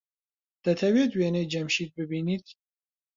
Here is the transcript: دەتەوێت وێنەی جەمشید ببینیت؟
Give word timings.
دەتەوێت 0.65 1.11
وێنەی 1.17 1.49
جەمشید 1.51 1.89
ببینیت؟ 1.97 2.47